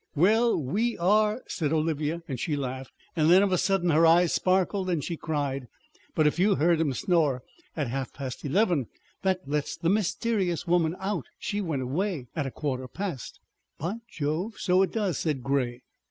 "Well, 0.15 0.57
we 0.59 0.97
are" 0.97 1.43
said 1.47 1.71
Olivia, 1.71 2.23
and 2.27 2.39
she 2.39 2.55
laughed. 2.55 2.91
Then 3.13 3.43
of 3.43 3.51
a 3.51 3.57
sudden 3.59 3.91
her 3.91 4.03
eyes 4.07 4.33
sparkled 4.33 4.89
and 4.89 5.03
she 5.03 5.15
cried: 5.15 5.67
"But 6.15 6.25
if 6.25 6.39
you 6.39 6.55
heard 6.55 6.81
him 6.81 6.91
snore 6.93 7.43
at 7.77 7.87
half 7.87 8.11
past 8.11 8.43
eleven 8.43 8.87
that 9.21 9.47
lets 9.47 9.77
the 9.77 9.89
mysterious 9.89 10.65
woman 10.65 10.95
out. 10.99 11.25
She 11.37 11.61
went 11.61 11.83
away 11.83 12.25
at 12.35 12.47
a 12.47 12.51
quarter 12.51 12.87
past." 12.87 13.39
"By 13.77 13.97
Jove! 14.09 14.55
so 14.57 14.81
it 14.81 14.91
does," 14.91 15.19
said 15.19 15.43
Grey. 15.43 15.83